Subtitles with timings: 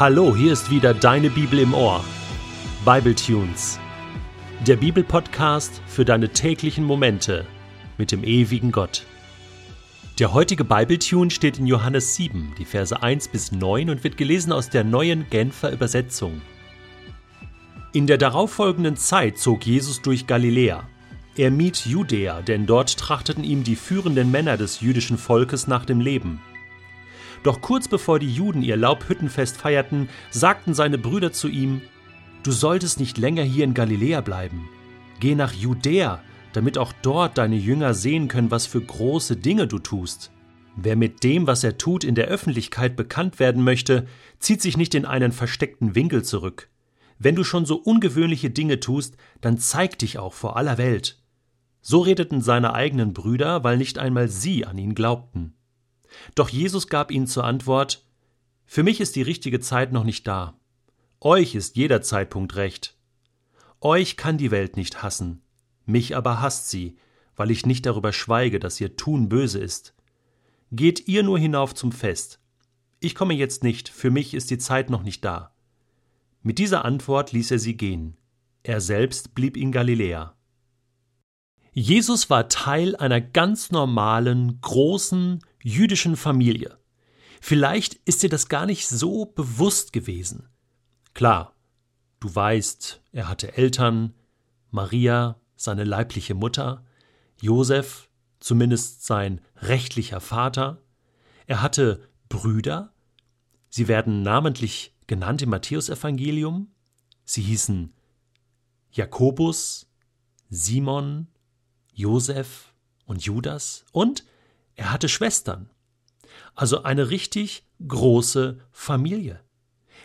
[0.00, 2.02] Hallo, hier ist wieder deine Bibel im Ohr.
[2.86, 3.78] Bible Tunes.
[4.66, 7.44] Der Bibelpodcast für deine täglichen Momente
[7.98, 9.04] mit dem ewigen Gott.
[10.18, 14.52] Der heutige Bibletune steht in Johannes 7, die Verse 1 bis 9 und wird gelesen
[14.52, 16.40] aus der neuen Genfer Übersetzung.
[17.92, 20.88] In der darauffolgenden Zeit zog Jesus durch Galiläa.
[21.36, 26.00] Er mied Judäa, denn dort trachteten ihm die führenden Männer des jüdischen Volkes nach dem
[26.00, 26.40] Leben.
[27.42, 31.80] Doch kurz bevor die Juden ihr Laubhüttenfest feierten, sagten seine Brüder zu ihm,
[32.42, 34.68] Du solltest nicht länger hier in Galiläa bleiben.
[35.20, 36.22] Geh nach Judäa,
[36.54, 40.30] damit auch dort deine Jünger sehen können, was für große Dinge du tust.
[40.76, 44.06] Wer mit dem, was er tut, in der Öffentlichkeit bekannt werden möchte,
[44.38, 46.70] zieht sich nicht in einen versteckten Winkel zurück.
[47.18, 51.18] Wenn du schon so ungewöhnliche Dinge tust, dann zeig dich auch vor aller Welt.
[51.82, 55.54] So redeten seine eigenen Brüder, weil nicht einmal sie an ihn glaubten.
[56.34, 58.04] Doch Jesus gab ihnen zur Antwort
[58.66, 60.58] Für mich ist die richtige Zeit noch nicht da.
[61.20, 62.96] Euch ist jeder Zeitpunkt recht.
[63.80, 65.42] Euch kann die Welt nicht hassen,
[65.86, 66.96] mich aber hasst sie,
[67.36, 69.94] weil ich nicht darüber schweige, dass ihr Tun böse ist.
[70.70, 72.40] Geht ihr nur hinauf zum Fest.
[73.00, 75.54] Ich komme jetzt nicht, für mich ist die Zeit noch nicht da.
[76.42, 78.16] Mit dieser Antwort ließ er sie gehen.
[78.62, 80.34] Er selbst blieb in Galiläa.
[81.72, 86.78] Jesus war Teil einer ganz normalen, großen, jüdischen Familie.
[87.40, 90.48] Vielleicht ist dir das gar nicht so bewusst gewesen.
[91.14, 91.54] Klar,
[92.20, 94.14] du weißt, er hatte Eltern,
[94.70, 96.84] Maria, seine leibliche Mutter,
[97.40, 98.08] Josef,
[98.38, 100.82] zumindest sein rechtlicher Vater,
[101.46, 102.92] er hatte Brüder,
[103.68, 106.68] sie werden namentlich genannt im Matthäusevangelium,
[107.24, 107.92] sie hießen
[108.92, 109.90] Jakobus,
[110.48, 111.28] Simon,
[111.92, 112.72] Josef
[113.06, 114.24] und Judas und
[114.80, 115.68] er hatte Schwestern.
[116.54, 119.44] Also eine richtig große Familie.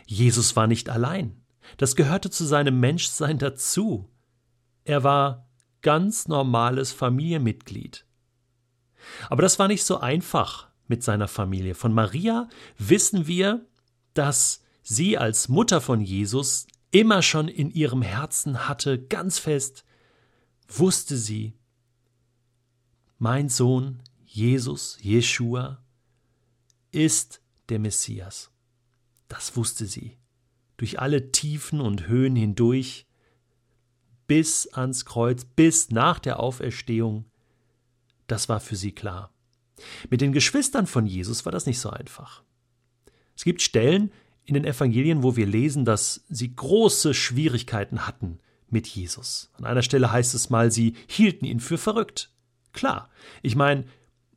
[0.06, 1.42] Jesus war nicht allein.
[1.78, 4.10] Das gehörte zu seinem Menschsein dazu.
[4.84, 5.48] Er war
[5.82, 8.06] ganz normales Familienmitglied.
[9.30, 11.74] Aber das war nicht so einfach mit seiner Familie.
[11.74, 13.66] Von Maria wissen wir,
[14.14, 19.86] dass sie als Mutter von Jesus immer schon in ihrem Herzen hatte, ganz fest,
[20.68, 21.54] wusste sie,
[23.18, 24.02] mein Sohn
[24.36, 25.82] Jesus, Jeshua,
[26.92, 28.52] ist der Messias.
[29.30, 30.18] Das wusste sie.
[30.76, 33.08] Durch alle Tiefen und Höhen hindurch,
[34.28, 37.32] bis ans Kreuz, bis nach der Auferstehung.
[38.28, 39.34] Das war für sie klar.
[40.10, 42.44] Mit den Geschwistern von Jesus war das nicht so einfach.
[43.38, 44.12] Es gibt Stellen
[44.44, 49.50] in den Evangelien, wo wir lesen, dass sie große Schwierigkeiten hatten mit Jesus.
[49.54, 52.34] An einer Stelle heißt es mal, sie hielten ihn für verrückt.
[52.74, 53.10] Klar,
[53.42, 53.86] ich meine,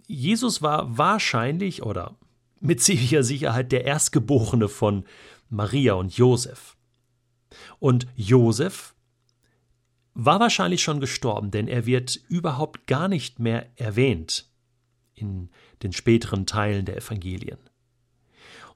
[0.09, 2.17] Jesus war wahrscheinlich oder
[2.61, 5.05] mit ziemlicher Sicherheit der Erstgeborene von
[5.49, 6.77] Maria und Josef.
[7.79, 8.95] Und Josef
[10.15, 14.51] war wahrscheinlich schon gestorben, denn er wird überhaupt gar nicht mehr erwähnt
[15.15, 15.51] in
[15.83, 17.59] den späteren Teilen der Evangelien.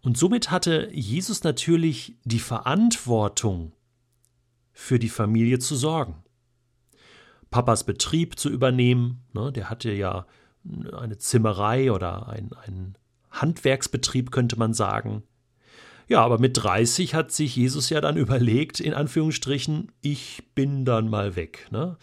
[0.03, 3.73] Und somit hatte Jesus natürlich die Verantwortung,
[4.73, 6.25] für die Familie zu sorgen.
[7.51, 9.25] Papas Betrieb zu übernehmen.
[9.33, 10.27] Ne, der hatte ja
[10.93, 12.97] eine Zimmerei oder ein,
[13.31, 15.23] Handwerksbetrieb, könnte man sagen.
[16.07, 21.09] Ja, aber mit 30 hat sich Jesus ja dann überlegt, in Anführungsstrichen, ich bin dann
[21.09, 21.67] mal weg.
[21.71, 21.97] Ne?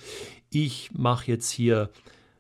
[0.49, 1.91] Ich mache jetzt hier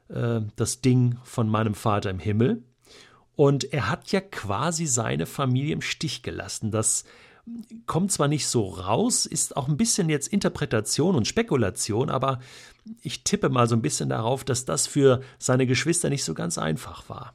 [0.07, 2.63] äh, das Ding von meinem Vater im Himmel.
[3.35, 6.71] Und er hat ja quasi seine Familie im Stich gelassen.
[6.71, 7.05] Das
[7.85, 12.39] kommt zwar nicht so raus, ist auch ein bisschen jetzt Interpretation und Spekulation, aber
[13.01, 16.57] ich tippe mal so ein bisschen darauf, dass das für seine Geschwister nicht so ganz
[16.57, 17.33] einfach war.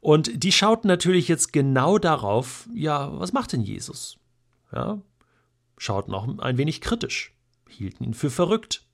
[0.00, 4.18] Und die schauten natürlich jetzt genau darauf, ja, was macht denn Jesus?
[4.72, 5.00] Ja,
[5.76, 7.34] schauten auch ein wenig kritisch,
[7.68, 8.86] hielten ihn für verrückt.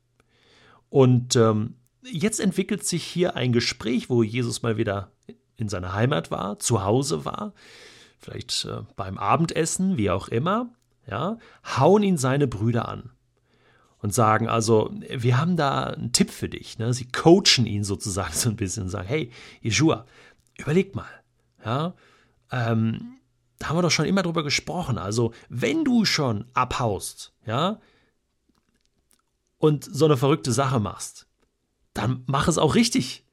[0.89, 5.13] Und ähm, jetzt entwickelt sich hier ein Gespräch, wo Jesus mal wieder
[5.57, 7.55] in seiner Heimat war, zu Hause war,
[8.19, 10.69] vielleicht äh, beim Abendessen, wie auch immer,
[11.07, 11.39] ja,
[11.79, 13.11] hauen ihn seine Brüder an
[13.99, 16.79] und sagen also, wir haben da einen Tipp für dich.
[16.79, 16.93] Ne?
[16.93, 19.31] Sie coachen ihn sozusagen so ein bisschen und sagen, hey,
[19.61, 20.07] Jeshua,
[20.59, 21.09] überleg mal,
[21.65, 21.95] ja,
[22.53, 23.19] ähm,
[23.59, 24.99] da haben wir doch schon immer drüber gesprochen.
[24.99, 27.81] Also, wenn du schon abhaust, ja,
[29.59, 31.27] und so eine verrückte Sache machst,
[31.95, 33.26] dann mach es auch richtig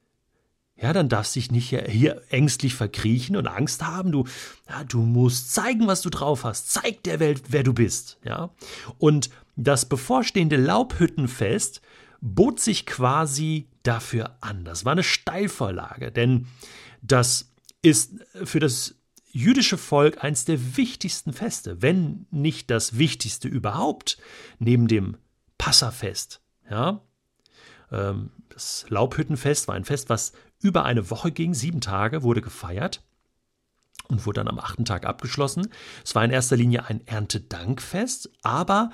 [0.84, 4.12] ja, dann darfst du dich nicht hier ängstlich verkriechen und Angst haben.
[4.12, 4.26] Du,
[4.68, 6.74] ja, du musst zeigen, was du drauf hast.
[6.74, 8.18] Zeig der Welt, wer du bist.
[8.26, 8.50] Ja.
[8.98, 11.82] Und das bevorstehende Laubhüttenfest
[12.20, 14.66] bot sich quasi dafür an.
[14.66, 16.48] Das war eine Steilvorlage, denn
[17.02, 18.96] das ist für das
[19.32, 24.18] jüdische Volk eines der wichtigsten Feste, wenn nicht das wichtigste überhaupt,
[24.60, 25.16] neben dem
[25.58, 26.42] Passafest.
[26.70, 27.00] Ja?
[27.90, 33.04] Ähm, das Laubhüttenfest war ein Fest, was über eine Woche ging, sieben Tage, wurde gefeiert
[34.08, 35.70] und wurde dann am achten Tag abgeschlossen.
[36.04, 38.92] Es war in erster Linie ein Erntedankfest, aber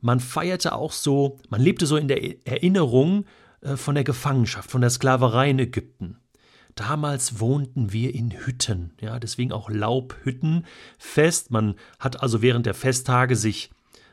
[0.00, 3.26] man feierte auch so, man lebte so in der Erinnerung
[3.60, 6.18] äh, von der Gefangenschaft, von der Sklaverei in Ägypten.
[6.74, 11.50] Damals wohnten wir in Hütten, ja, deswegen auch Laubhüttenfest.
[11.50, 13.70] Man hat also während der Festtage sich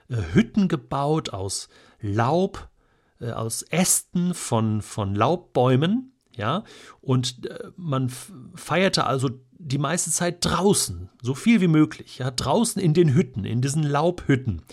[0.10, 2.70] äh, Hütten gebaut aus Laub,
[3.22, 6.64] äh, aus Ästen von, von Laubbäumen, ja,
[7.02, 8.10] und äh, man
[8.56, 13.46] feierte also die meiste Zeit draußen, so viel wie möglich, ja, draußen in den Hütten,
[13.46, 14.64] in diesen Laubhütten.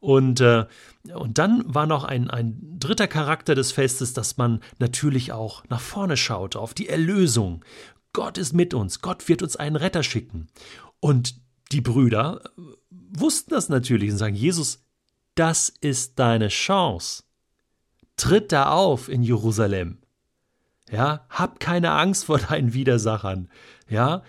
[0.00, 0.66] Und, äh,
[1.12, 5.80] und dann war noch ein, ein dritter Charakter des Festes, dass man natürlich auch nach
[5.80, 7.64] vorne schaute, auf die Erlösung.
[8.12, 10.48] Gott ist mit uns, Gott wird uns einen Retter schicken.
[11.00, 11.40] Und
[11.72, 12.60] die Brüder äh,
[12.90, 14.84] wussten das natürlich und sagen, Jesus,
[15.34, 17.24] das ist deine Chance.
[18.18, 19.98] Tritt da auf in Jerusalem.
[20.90, 23.48] Ja, hab keine Angst vor deinen Widersachern.
[23.88, 24.22] Ja,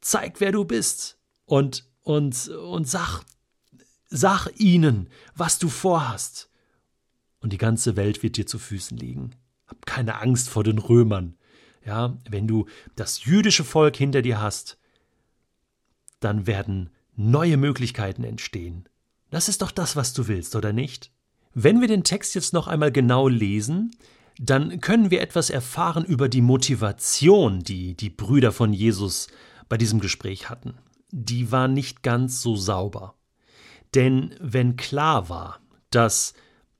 [0.00, 3.22] zeig, wer du bist und und und sag
[4.08, 6.50] sag ihnen, was du vorhast.
[7.40, 9.36] Und die ganze Welt wird dir zu Füßen liegen.
[9.66, 11.36] Hab keine Angst vor den Römern.
[11.84, 14.78] Ja, wenn du das jüdische Volk hinter dir hast,
[16.18, 18.88] dann werden neue Möglichkeiten entstehen.
[19.30, 21.12] Das ist doch das, was du willst, oder nicht?
[21.54, 23.90] Wenn wir den Text jetzt noch einmal genau lesen,
[24.38, 29.28] dann können wir etwas erfahren über die Motivation, die die Brüder von Jesus
[29.68, 30.74] bei diesem Gespräch hatten.
[31.10, 33.14] Die war nicht ganz so sauber.
[33.94, 35.60] Denn wenn klar war,
[35.90, 36.34] dass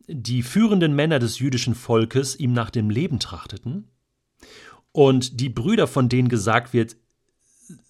[0.06, 3.86] die führenden Männer des jüdischen Volkes ihm nach dem Leben trachteten,
[4.92, 6.96] und die Brüder, von denen gesagt wird,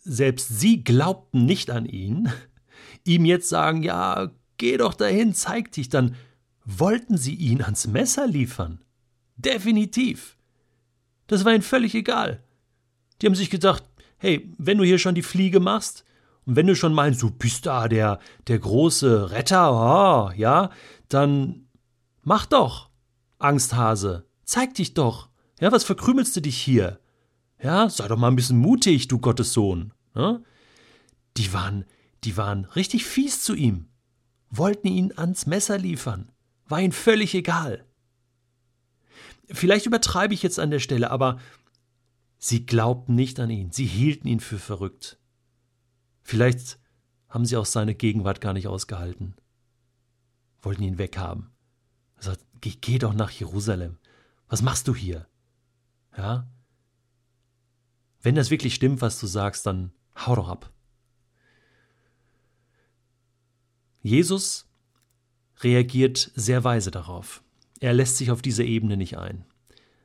[0.03, 2.31] selbst sie glaubten nicht an ihn,
[3.05, 4.31] ihm jetzt sagen, ja,
[4.61, 6.17] Geh doch dahin, zeig dich, dann
[6.65, 8.81] wollten sie ihn ans Messer liefern.
[9.37, 10.37] Definitiv.
[11.27, 12.43] Das war ihnen völlig egal.
[13.21, 13.85] Die haben sich gedacht,
[14.19, 16.05] hey, wenn du hier schon die Fliege machst,
[16.47, 18.19] und wenn du schon meinst, du bist da der,
[18.49, 20.71] der große Retter, oh, ja,
[21.09, 21.67] dann
[22.23, 22.91] mach doch,
[23.39, 25.29] Angsthase, zeig dich doch.
[25.61, 26.99] Ja, was verkrümelst du dich hier?
[27.63, 29.93] Ja, sei doch mal ein bisschen mutig, du Gottes Sohn.
[30.15, 30.43] Ne?
[31.37, 31.85] Die waren,
[32.25, 33.91] die waren richtig fies zu ihm
[34.51, 36.31] wollten ihn ans Messer liefern.
[36.71, 37.85] War ihnen völlig egal.
[39.51, 41.41] Vielleicht übertreibe ich jetzt an der Stelle, aber
[42.39, 45.19] sie glaubten nicht an ihn, sie hielten ihn für verrückt.
[46.23, 46.79] Vielleicht
[47.29, 49.35] haben sie auch seine Gegenwart gar nicht ausgehalten,
[50.63, 51.51] wollten ihn weghaben.
[52.17, 53.99] Er sagt, geh, geh doch nach Jerusalem.
[54.47, 55.27] Was machst du hier?
[56.17, 56.49] Ja?
[58.23, 60.73] Wenn das wirklich stimmt, was du sagst, dann hau doch ab.
[64.03, 64.70] Jesus
[65.63, 67.43] reagiert sehr weise darauf.
[67.81, 69.45] Er lässt sich auf diese Ebene nicht ein.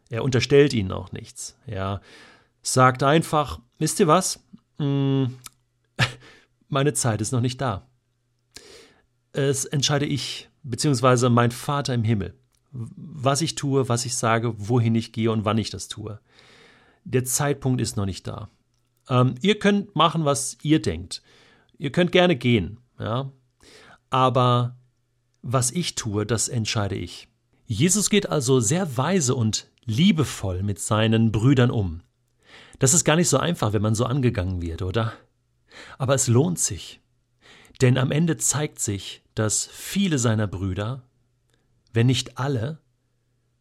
[0.10, 1.58] Er unterstellt ihnen auch nichts.
[1.66, 2.02] Er
[2.62, 4.40] sagt einfach, wisst ihr was?
[4.78, 5.36] Hm,
[6.70, 7.88] meine Zeit ist noch nicht da.
[9.32, 12.34] Es entscheide ich, beziehungsweise mein Vater im Himmel,
[12.72, 16.20] was ich tue, was ich sage, wohin ich gehe und wann ich das tue.
[17.04, 18.50] Der Zeitpunkt ist noch nicht da.
[19.10, 21.22] Ähm, ihr könnt machen, was ihr denkt.
[21.78, 23.32] Ihr könnt gerne gehen, ja,
[24.10, 24.78] aber
[25.48, 27.28] was ich tue, das entscheide ich.
[27.68, 32.02] Jesus geht also sehr weise und liebevoll mit seinen Brüdern um.
[32.80, 35.14] Das ist gar nicht so einfach, wenn man so angegangen wird, oder?
[36.00, 37.00] Aber es lohnt sich.
[37.80, 41.04] Denn am Ende zeigt sich, dass viele seiner Brüder,
[41.94, 42.80] wenn nicht alle,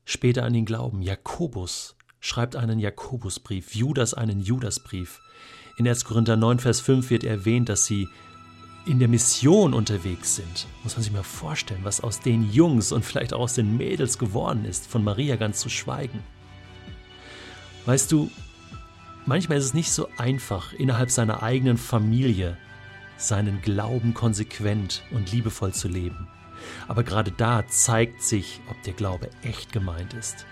[0.07, 1.03] später an ihn glauben.
[1.03, 5.21] Jakobus schreibt einen Jakobusbrief, Judas einen Judasbrief.
[5.77, 6.07] In 1.
[6.07, 8.09] Korinther 9, Vers 5 wird erwähnt, dass sie
[8.87, 13.05] in der Mission unterwegs sind, muss man sich mal vorstellen, was aus den Jungs und
[13.05, 16.23] vielleicht auch aus den Mädels geworden ist, von Maria ganz zu schweigen.
[17.87, 18.31] Weißt du,
[19.27, 22.59] manchmal ist es nicht so einfach, innerhalb seiner eigenen Familie
[23.17, 26.29] seinen Glauben konsequent und liebevoll zu leben.
[26.89, 30.47] Aber gerade da zeigt sich, ob der Glaube echt gemeint ist.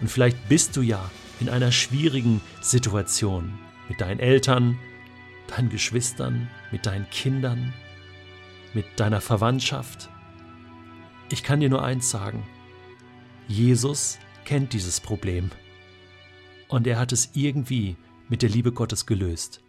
[0.00, 4.78] Und vielleicht bist du ja in einer schwierigen Situation mit deinen Eltern,
[5.50, 7.72] deinen Geschwistern, mit deinen Kindern,
[8.74, 10.10] mit deiner Verwandtschaft.
[11.30, 12.46] Ich kann dir nur eins sagen.
[13.48, 15.50] Jesus kennt dieses Problem.
[16.68, 17.96] Und er hat es irgendwie
[18.28, 19.62] mit der Liebe Gottes gelöst.